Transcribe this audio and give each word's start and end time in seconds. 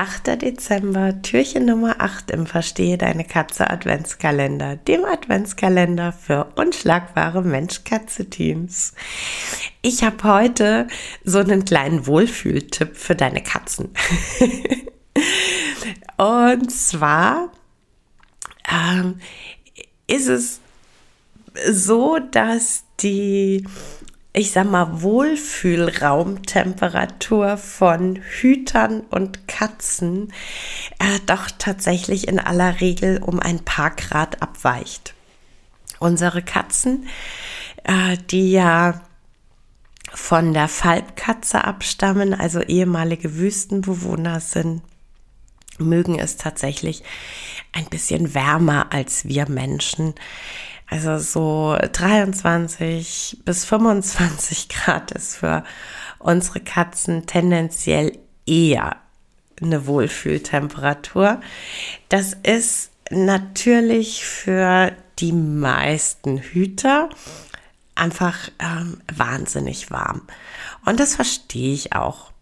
8. 0.00 0.40
Dezember, 0.40 1.20
Türchen 1.20 1.66
Nummer 1.66 1.96
8 1.98 2.30
im 2.30 2.46
Verstehe 2.46 2.96
deine 2.96 3.22
Katze 3.22 3.68
Adventskalender, 3.68 4.76
dem 4.76 5.04
Adventskalender 5.04 6.10
für 6.10 6.50
unschlagbare 6.56 7.42
Mensch-Katze-Teams. 7.42 8.94
Ich 9.82 10.02
habe 10.02 10.24
heute 10.24 10.88
so 11.22 11.40
einen 11.40 11.66
kleinen 11.66 12.06
Wohlfühltipp 12.06 12.96
für 12.96 13.14
deine 13.14 13.42
Katzen. 13.42 13.90
Und 16.16 16.72
zwar 16.72 17.52
ähm, 18.72 19.20
ist 20.06 20.28
es 20.28 20.60
so, 21.70 22.18
dass 22.20 22.84
die 23.00 23.66
ich 24.32 24.52
sag 24.52 24.70
mal, 24.70 25.02
Wohlfühlraumtemperatur 25.02 27.56
von 27.56 28.14
Hütern 28.16 29.00
und 29.10 29.48
Katzen 29.48 30.32
äh, 31.00 31.18
doch 31.26 31.48
tatsächlich 31.58 32.28
in 32.28 32.38
aller 32.38 32.80
Regel 32.80 33.20
um 33.22 33.40
ein 33.40 33.64
paar 33.64 33.90
Grad 33.90 34.40
abweicht. 34.40 35.14
Unsere 35.98 36.42
Katzen, 36.42 37.08
äh, 37.84 38.16
die 38.30 38.52
ja 38.52 39.00
von 40.12 40.54
der 40.54 40.68
Falbkatze 40.68 41.64
abstammen, 41.64 42.34
also 42.34 42.60
ehemalige 42.60 43.36
Wüstenbewohner 43.36 44.38
sind, 44.40 44.82
mögen 45.78 46.18
es 46.18 46.36
tatsächlich 46.36 47.02
ein 47.72 47.86
bisschen 47.86 48.34
wärmer 48.34 48.92
als 48.92 49.26
wir 49.26 49.48
Menschen. 49.48 50.14
Also 50.90 51.18
so 51.18 51.78
23 51.80 53.42
bis 53.44 53.64
25 53.64 54.68
Grad 54.68 55.12
ist 55.12 55.36
für 55.36 55.62
unsere 56.18 56.60
Katzen 56.60 57.26
tendenziell 57.26 58.18
eher 58.44 58.96
eine 59.62 59.86
Wohlfühltemperatur. 59.86 61.40
Das 62.08 62.34
ist 62.42 62.90
natürlich 63.10 64.24
für 64.24 64.92
die 65.20 65.32
meisten 65.32 66.38
Hüter 66.38 67.08
einfach 67.94 68.50
ähm, 68.58 69.00
wahnsinnig 69.14 69.90
warm. 69.90 70.22
Und 70.84 70.98
das 70.98 71.14
verstehe 71.14 71.74
ich 71.74 71.92
auch. 71.94 72.32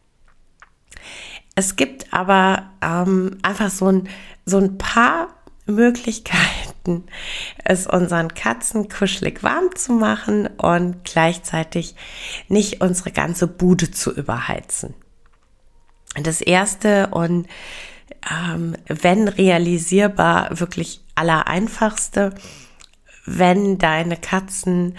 Es 1.54 1.76
gibt 1.76 2.14
aber 2.14 2.70
ähm, 2.80 3.38
einfach 3.42 3.70
so 3.70 3.86
ein, 3.90 4.08
so 4.46 4.58
ein 4.58 4.78
paar 4.78 5.28
Möglichkeiten, 5.66 6.67
es 7.64 7.86
unseren 7.86 8.34
Katzen 8.34 8.88
kuschelig 8.88 9.42
warm 9.42 9.74
zu 9.74 9.92
machen 9.92 10.46
und 10.46 11.04
gleichzeitig 11.04 11.94
nicht 12.48 12.80
unsere 12.80 13.10
ganze 13.10 13.46
Bude 13.46 13.90
zu 13.90 14.14
überheizen. 14.14 14.94
Das 16.14 16.40
erste 16.40 17.08
und 17.08 17.46
ähm, 18.30 18.74
wenn 18.86 19.28
realisierbar 19.28 20.58
wirklich 20.58 21.00
aller 21.14 21.46
einfachste, 21.46 22.34
wenn 23.26 23.78
deine 23.78 24.16
Katzen 24.16 24.96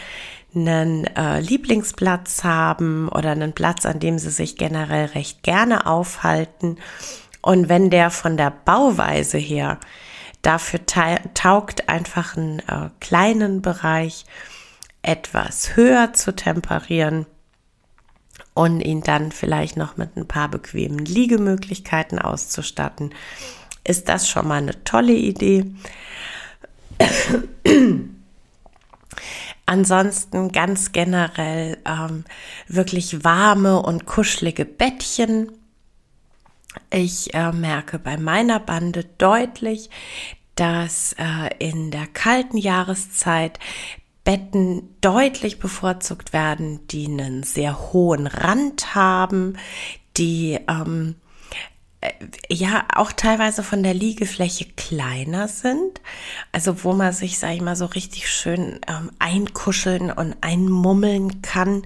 einen 0.56 1.06
äh, 1.16 1.40
Lieblingsplatz 1.40 2.44
haben 2.44 3.08
oder 3.10 3.32
einen 3.32 3.54
Platz, 3.54 3.86
an 3.86 4.00
dem 4.00 4.18
sie 4.18 4.32
sich 4.32 4.56
generell 4.56 5.06
recht 5.08 5.44
gerne 5.44 5.86
aufhalten 5.86 6.78
und 7.42 7.70
wenn 7.70 7.90
der 7.90 8.10
von 8.12 8.38
der 8.38 8.52
Bauweise 8.52 9.38
her 9.38 9.80
Dafür 10.42 10.80
taugt 10.86 11.90
einfach 11.90 12.38
einen 12.38 12.60
äh, 12.60 12.90
kleinen 13.00 13.62
Bereich 13.62 14.26
etwas 15.02 15.76
höher 15.76 16.14
zu 16.14 16.36
temperieren 16.36 17.26
und 18.54 18.82
ihn 18.82 19.02
dann 19.02 19.32
vielleicht 19.32 19.78
noch 19.78 19.98
mit 19.98 20.16
ein 20.18 20.28
paar 20.28 20.50
bequemen 20.50 21.00
Liegemöglichkeiten 21.00 22.20
auszustatten. 22.20 23.14
Ist 23.84 24.10
das 24.10 24.30
schon 24.30 24.48
mal 24.48 24.58
eine 24.58 24.84
tolle 24.84 25.14
Idee? 25.14 25.66
Ansonsten 29.66 30.52
ganz 30.52 30.92
generell 30.92 31.78
ähm, 31.86 32.26
wirklich 32.68 33.24
warme 33.24 33.82
und 33.82 34.06
kuschelige 34.06 34.66
Bettchen 34.66 35.52
ich 36.92 37.34
äh, 37.34 37.52
merke 37.52 38.00
bei 38.00 38.18
meiner 38.18 38.60
Bande 38.60 39.06
deutlich, 39.18 39.90
dass 40.56 41.14
äh, 41.14 41.50
in 41.60 41.92
der 41.92 42.08
kalten 42.08 42.58
Jahreszeit 42.58 43.60
Betten 44.24 44.96
deutlich 45.02 45.60
bevorzugt 45.60 46.34
werden, 46.34 46.86
die 46.88 47.06
einen 47.06 47.44
sehr 47.44 47.92
hohen 47.94 48.28
Rand 48.28 48.94
haben, 48.94 49.58
die 50.18 50.60
ähm, 50.68 51.16
äh, 52.02 52.12
ja 52.50 52.86
auch 52.94 53.12
teilweise 53.12 53.64
von 53.64 53.84
der 53.84 53.94
Liegefläche 53.94 54.66
kleiner 54.76 55.48
sind, 55.48 56.02
also 56.52 56.84
wo 56.84 56.94
man 56.94 57.14
sich, 57.14 57.40
sag 57.40 57.54
ich 57.54 57.62
mal, 57.62 57.76
so 57.76 57.86
richtig 57.86 58.30
schön 58.30 58.80
ähm, 58.88 59.12
einkuscheln 59.20 60.12
und 60.12 60.36
einmummeln 60.42 61.42
kann, 61.42 61.84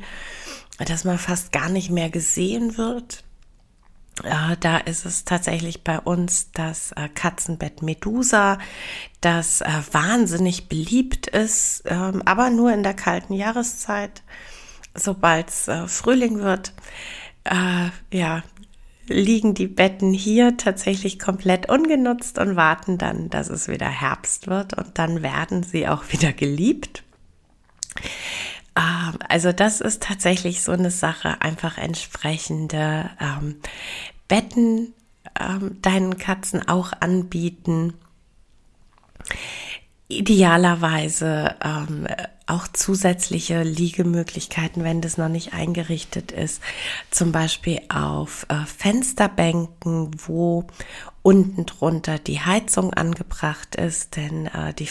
dass 0.80 1.04
man 1.04 1.20
fast 1.20 1.52
gar 1.52 1.70
nicht 1.70 1.92
mehr 1.92 2.10
gesehen 2.10 2.78
wird. 2.78 3.24
Äh, 4.22 4.58
da 4.60 4.78
ist 4.78 5.06
es 5.06 5.26
tatsächlich 5.26 5.84
bei 5.84 6.00
uns 6.00 6.52
das 6.52 6.92
äh, 6.92 7.10
Katzenbett 7.10 7.82
Medusa, 7.82 8.60
das 9.22 9.62
äh, 9.62 9.70
wahnsinnig 9.92 10.70
beliebt 10.70 11.28
ist, 11.28 11.84
ähm, 11.86 12.22
aber 12.26 12.50
nur 12.50 12.72
in 12.72 12.84
der 12.84 12.94
kalten 12.94 13.34
Jahreszeit. 13.34 14.22
Sobald 14.96 15.50
es 15.50 15.68
Frühling 15.88 16.38
wird, 16.38 16.72
ja, 18.12 18.44
liegen 19.08 19.56
die 19.56 19.68
Betten 19.68 20.14
hier 20.14 20.56
tatsächlich 20.58 21.18
komplett 21.18 21.68
ungenutzt 21.68 22.38
und 22.38 22.56
warten 22.56 23.00
dann, 23.00 23.32
dass 23.32 23.50
es 23.50 23.68
wieder 23.68 23.90
Herbst 23.90 24.46
wird 24.46 24.78
und 24.78 25.00
dann 25.00 25.24
werden 25.24 25.64
sie 25.64 25.88
auch 25.88 26.04
wieder 26.12 26.32
geliebt. 26.32 27.04
Ähm, 28.76 29.20
also 29.28 29.52
das 29.52 29.82
ist 29.82 30.04
tatsächlich 30.04 30.64
so 30.64 30.72
eine 30.72 30.92
Sache, 30.92 31.42
einfach 31.42 31.78
entsprechende 31.78 33.10
ähm, 33.20 33.58
Betten 34.28 34.94
ähm, 35.40 35.82
deinen 35.82 36.18
Katzen 36.18 36.68
auch 36.68 36.94
anbieten. 37.00 37.94
Idealerweise 40.08 41.56
ähm, 41.64 42.08
auch 42.46 42.68
zusätzliche 42.68 43.64
Liegemöglichkeiten, 43.64 44.84
wenn 44.84 45.02
das 45.02 45.18
noch 45.18 45.30
nicht 45.30 45.54
eingerichtet 45.54 46.32
ist. 46.32 46.62
Zum 47.10 47.32
Beispiel 47.32 47.80
auf 47.90 48.46
äh, 48.50 48.66
Fensterbänken, 48.66 50.12
wo 50.28 50.68
unten 51.22 51.66
drunter 51.66 52.20
die 52.20 52.42
Heizung 52.42 52.94
angebracht 52.94 53.76
ist, 53.76 54.18
denn 54.18 54.48
äh, 54.48 54.74
die 54.74 54.88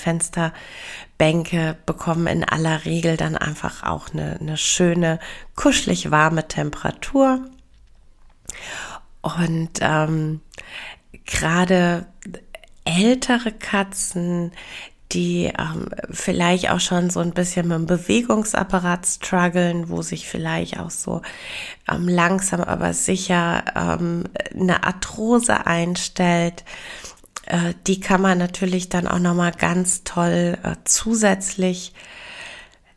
Fensterbänke 1.23 1.77
bekommen 1.87 2.27
in 2.27 2.45
aller 2.45 2.85
Regel 2.85 3.17
dann 3.17 3.37
einfach 3.37 3.85
auch 3.85 4.11
eine, 4.11 4.39
eine 4.41 4.57
schöne, 4.57 5.21
kuschelig 5.55 6.11
warme 6.11 6.49
Temperatur. 6.49 7.45
Und 9.21 9.71
ähm, 9.81 10.41
gerade 11.25 12.07
ältere 12.85 13.53
Katzen, 13.53 14.51
die 15.13 15.53
ähm, 15.59 15.91
vielleicht 16.11 16.71
auch 16.71 16.81
schon 16.81 17.11
so 17.11 17.21
ein 17.21 17.33
bisschen 17.33 17.69
mit 17.69 17.77
dem 17.77 17.87
Bewegungsapparat 17.87 19.07
strugglen, 19.07 19.91
wo 19.91 20.03
sich 20.03 20.27
vielleicht 20.27 20.81
auch 20.81 20.91
so 20.91 21.23
ähm, 21.89 22.09
langsam 22.09 22.63
aber 22.63 22.95
sicher 22.95 23.65
ähm, 23.77 24.25
eine 24.59 24.83
Arthrose 24.83 25.67
einstellt. 25.67 26.65
Äh, 27.47 27.75
die 27.87 28.01
kann 28.01 28.21
man 28.21 28.39
natürlich 28.39 28.89
dann 28.89 29.07
auch 29.07 29.19
nochmal 29.19 29.53
ganz 29.53 30.05
toll 30.05 30.59
äh, 30.63 30.77
zusätzlich 30.85 31.93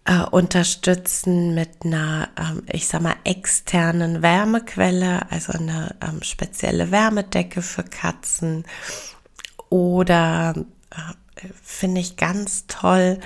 äh, 0.05 0.21
unterstützen 0.21 1.55
mit 1.55 1.83
einer, 1.83 2.29
ähm, 2.37 2.63
ich 2.71 2.87
sag 2.87 3.01
mal, 3.01 3.15
externen 3.23 4.21
Wärmequelle, 4.21 5.29
also 5.31 5.53
eine 5.53 5.95
ähm, 6.01 6.21
spezielle 6.21 6.91
Wärmedecke 6.91 7.61
für 7.61 7.83
Katzen. 7.83 8.65
Oder 9.69 10.53
äh, 10.91 11.47
finde 11.63 12.01
ich 12.01 12.17
ganz 12.17 12.67
toll 12.67 13.19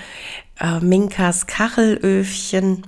äh, 0.58 0.80
Minkas 0.80 1.46
Kachelöfchen, 1.46 2.86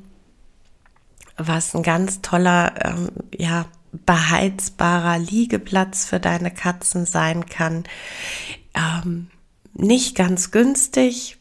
was 1.37 1.75
ein 1.75 1.83
ganz 1.83 2.23
toller, 2.23 2.75
ähm, 2.85 3.11
ja, 3.37 3.67
beheizbarer 3.93 5.19
Liegeplatz 5.19 6.05
für 6.05 6.19
deine 6.19 6.51
Katzen 6.51 7.07
sein 7.07 7.47
kann. 7.47 7.85
Ähm, 8.75 9.31
nicht 9.75 10.17
ganz 10.17 10.51
günstig, 10.51 11.39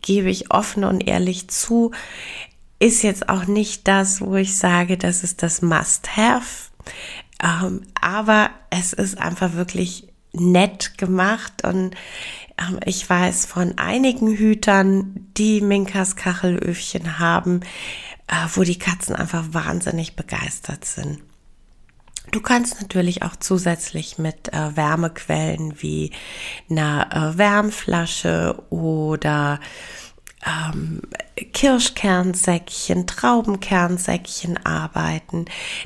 gebe 0.00 0.30
ich 0.30 0.50
offen 0.50 0.84
und 0.84 1.06
ehrlich 1.06 1.48
zu, 1.48 1.92
ist 2.78 3.02
jetzt 3.02 3.28
auch 3.28 3.46
nicht 3.46 3.86
das, 3.86 4.20
wo 4.20 4.36
ich 4.36 4.56
sage, 4.56 4.96
das 4.96 5.22
ist 5.22 5.42
das 5.42 5.62
Must-Have. 5.62 6.70
Ähm, 7.42 7.82
aber 8.00 8.50
es 8.70 8.92
ist 8.92 9.18
einfach 9.18 9.54
wirklich 9.54 10.08
nett 10.32 10.98
gemacht 10.98 11.64
und 11.64 11.94
ähm, 12.58 12.80
ich 12.84 13.08
weiß 13.08 13.46
von 13.46 13.78
einigen 13.78 14.34
Hütern, 14.36 15.28
die 15.36 15.60
Minkas 15.60 16.16
Kachelöfchen 16.16 17.18
haben, 17.18 17.60
äh, 18.28 18.46
wo 18.54 18.62
die 18.62 18.78
Katzen 18.78 19.14
einfach 19.14 19.44
wahnsinnig 19.52 20.16
begeistert 20.16 20.84
sind. 20.84 21.20
Du 22.32 22.40
kannst 22.40 22.80
natürlich 22.80 23.22
auch 23.22 23.36
zusätzlich 23.36 24.16
mit 24.16 24.54
äh, 24.54 24.74
Wärmequellen 24.74 25.82
wie 25.82 26.12
einer 26.70 27.34
äh, 27.34 27.38
Wärmflasche 27.38 28.56
oder 28.70 29.60
ähm, 30.46 31.02
Kirschkernsäckchen, 31.52 33.06
Traubenkernsäckchen 33.06 34.64
arbeiten. 34.64 35.44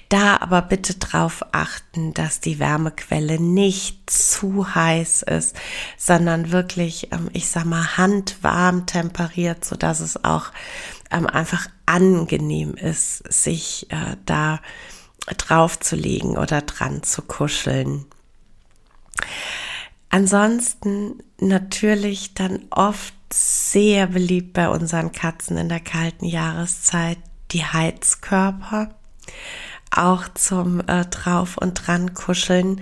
Da 0.08 0.36
aber 0.36 0.62
bitte 0.62 0.94
drauf 0.94 1.44
achten, 1.50 2.14
dass 2.14 2.38
die 2.38 2.60
Wärmequelle 2.60 3.40
nicht 3.40 4.08
zu 4.08 4.72
heiß 4.72 5.22
ist, 5.22 5.56
sondern 5.98 6.52
wirklich, 6.52 7.12
ähm, 7.12 7.28
ich 7.32 7.48
sag 7.48 7.64
mal, 7.64 7.96
handwarm 7.96 8.86
temperiert, 8.86 9.64
so 9.64 9.74
dass 9.74 9.98
es 9.98 10.24
auch 10.24 10.52
ähm, 11.10 11.26
einfach 11.26 11.66
angenehm 11.86 12.74
ist, 12.76 13.18
sich 13.32 13.90
äh, 13.90 14.16
da 14.26 14.60
draufzulegen 15.34 16.36
oder 16.36 16.62
dran 16.62 17.02
zu 17.02 17.22
kuscheln. 17.22 18.04
Ansonsten 20.08 21.22
natürlich 21.40 22.34
dann 22.34 22.60
oft 22.70 23.14
sehr 23.32 24.06
beliebt 24.06 24.52
bei 24.52 24.68
unseren 24.68 25.12
Katzen 25.12 25.56
in 25.56 25.68
der 25.68 25.80
kalten 25.80 26.26
Jahreszeit 26.26 27.18
die 27.50 27.64
Heizkörper, 27.64 28.94
auch 29.90 30.28
zum 30.34 30.80
äh, 30.86 31.04
drauf 31.06 31.56
und 31.58 31.74
dran 31.74 32.14
kuscheln. 32.14 32.80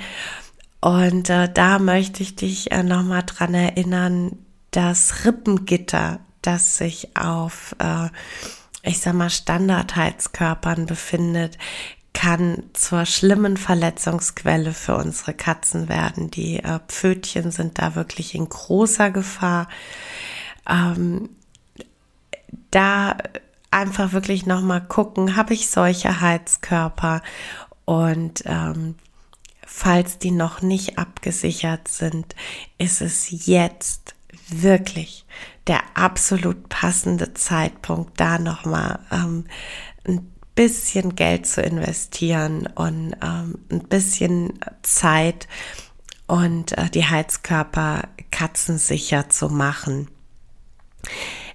Und 0.81 1.31
äh, 1.31 1.50
da 1.52 1.79
möchte 1.79 2.23
ich 2.23 2.37
dich 2.37 2.73
äh, 2.73 2.82
nochmal 2.82 3.23
dran 3.25 3.55
erinnern, 3.55 4.38
das 4.70 5.25
Rippengitter, 5.25 6.20
das 6.43 6.76
sich 6.76 7.17
auf, 7.17 7.75
äh, 7.79 8.08
ich 8.82 9.00
sag 9.00 9.14
mal, 9.14 9.31
Standardheizkörpern 9.31 10.87
befindet, 10.87 11.58
kann 12.14 12.62
zur 12.72 13.05
schlimmen 13.05 13.58
Verletzungsquelle 13.58 14.72
für 14.72 14.96
unsere 14.96 15.34
Katzen 15.34 15.88
werden. 15.90 16.31
Die 16.31 16.61
äh, 16.61 16.81
Pfötchen 16.88 17.50
sind 17.50 17.78
da 17.78 17.94
wirklich 17.94 18.34
in 18.34 18.49
großer 18.49 19.11
Gefahr. 19.11 19.69
Ähm, 20.66 21.28
da 22.70 23.19
einfach 23.70 24.12
wirklich 24.12 24.46
nochmal 24.46 24.81
gucken, 24.81 25.37
habe 25.37 25.52
ich 25.52 25.69
solche 25.69 26.20
Heizkörper 26.20 27.22
und 27.84 28.44
ähm, 28.46 28.94
falls 29.67 30.19
die 30.19 30.31
noch 30.31 30.62
nicht 30.62 30.99
abgesichert 30.99 31.88
sind, 31.88 32.34
ist 32.78 33.00
es 33.00 33.46
jetzt 33.46 34.14
wirklich 34.49 35.26
der 35.67 35.81
absolut 35.94 36.69
passende 36.69 37.34
Zeitpunkt, 37.34 38.20
da 38.20 38.38
nochmal 38.38 39.00
ähm, 39.10 39.46
ein 40.06 40.31
bisschen 40.54 41.16
Geld 41.16 41.46
zu 41.46 41.62
investieren 41.62 42.68
und 42.74 43.14
ähm, 43.22 43.58
ein 43.70 43.80
bisschen 43.88 44.58
Zeit 44.82 45.48
und 46.26 46.76
äh, 46.78 46.90
die 46.90 47.04
Heizkörper 47.04 48.08
katzensicher 48.30 49.28
zu 49.28 49.48
machen. 49.48 50.08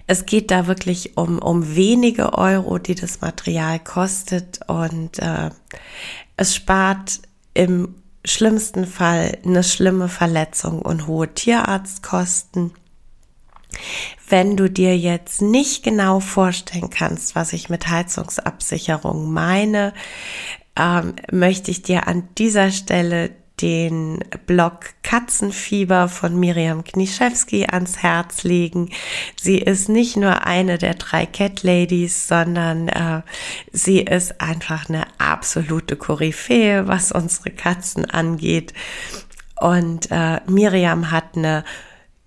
Es 0.06 0.26
geht 0.26 0.50
da 0.50 0.66
wirklich 0.66 1.16
um, 1.16 1.38
um 1.38 1.76
wenige 1.76 2.34
Euro, 2.34 2.78
die 2.78 2.94
das 2.94 3.20
Material 3.20 3.78
kostet 3.78 4.60
und 4.66 5.18
äh, 5.18 5.50
es 6.36 6.54
spart 6.54 7.20
im 7.54 7.94
schlimmsten 8.24 8.86
Fall 8.86 9.38
eine 9.44 9.62
schlimme 9.62 10.08
Verletzung 10.08 10.82
und 10.82 11.06
hohe 11.06 11.32
Tierarztkosten. 11.32 12.72
Wenn 14.28 14.56
du 14.56 14.70
dir 14.70 14.96
jetzt 14.96 15.42
nicht 15.42 15.82
genau 15.82 16.20
vorstellen 16.20 16.90
kannst, 16.90 17.34
was 17.34 17.52
ich 17.52 17.68
mit 17.68 17.88
Heizungsabsicherung 17.88 19.32
meine, 19.32 19.92
ähm, 20.76 21.14
möchte 21.30 21.70
ich 21.70 21.82
dir 21.82 22.06
an 22.06 22.28
dieser 22.36 22.70
Stelle 22.70 23.30
den 23.60 24.20
Blog 24.46 24.80
Katzenfieber 25.02 26.08
von 26.08 26.38
Miriam 26.38 26.84
Kniszewski 26.84 27.66
ans 27.66 27.98
Herz 27.98 28.44
legen. 28.44 28.90
Sie 29.40 29.58
ist 29.58 29.88
nicht 29.88 30.16
nur 30.16 30.46
eine 30.46 30.78
der 30.78 30.94
drei 30.94 31.26
Cat 31.26 31.62
Ladies, 31.62 32.26
sondern 32.28 32.88
äh, 32.88 33.22
sie 33.72 34.00
ist 34.00 34.40
einfach 34.40 34.88
eine 34.88 35.04
absolute 35.18 35.96
Koryphäe, 35.96 36.86
was 36.86 37.12
unsere 37.12 37.50
Katzen 37.50 38.06
angeht. 38.06 38.72
Und 39.60 40.10
äh, 40.10 40.40
Miriam 40.46 41.10
hat 41.10 41.36
eine 41.36 41.64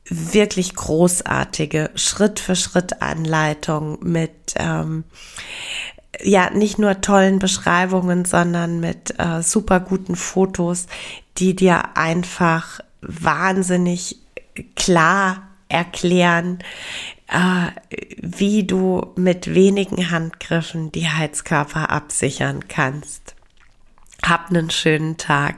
wirklich 0.06 0.76
großartige 0.76 1.92
Schritt-für-Schritt-Anleitung 1.96 4.00
mit 4.02 4.54
ähm, 4.56 5.04
ja 6.22 6.50
nicht 6.50 6.80
nur 6.80 7.02
tollen 7.02 7.40
Beschreibungen, 7.40 8.26
sondern 8.26 8.80
mit 8.80 9.18
äh, 9.20 9.42
super 9.42 9.80
guten 9.80 10.16
Fotos, 10.16 10.88
die 11.38 11.56
dir 11.56 11.98
einfach 11.98 12.80
wahnsinnig 13.02 14.18
klar 14.76 15.50
erklären, 15.70 16.60
äh, 17.28 17.72
wie 18.22 18.64
du 18.64 19.14
mit 19.16 19.54
wenigen 19.54 20.12
Handgriffen 20.12 20.92
die 20.92 21.10
Heizkörper 21.10 21.90
absichern 21.90 22.68
kannst. 22.68 23.36
Hab 24.24 24.50
einen 24.50 24.70
schönen 24.70 25.18
Tag. 25.18 25.56